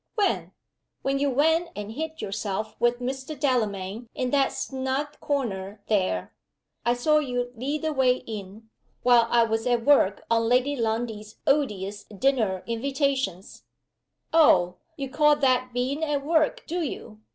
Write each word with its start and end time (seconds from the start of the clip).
"When?" 0.15 0.51
"When 1.03 1.19
you 1.19 1.29
went 1.29 1.69
and 1.75 1.91
hid 1.91 2.23
yourself 2.23 2.75
with 2.79 2.97
Mr. 3.01 3.39
Delamayn 3.39 4.09
in 4.15 4.31
that 4.31 4.51
snug 4.51 5.19
corner 5.19 5.83
there. 5.89 6.33
I 6.83 6.95
saw 6.95 7.19
you 7.19 7.51
lead 7.55 7.83
the 7.83 7.93
way 7.93 8.15
in, 8.15 8.71
while 9.03 9.27
I 9.29 9.43
was 9.43 9.67
at 9.67 9.85
work 9.85 10.23
on 10.31 10.49
Lady 10.49 10.75
Lundie's 10.75 11.35
odious 11.45 12.05
dinner 12.05 12.63
invitations." 12.65 13.65
"Oh! 14.33 14.77
you 14.97 15.07
call 15.07 15.35
that 15.35 15.69
being 15.71 16.03
at 16.03 16.25
work, 16.25 16.65
do 16.65 16.81
you? 16.81 17.19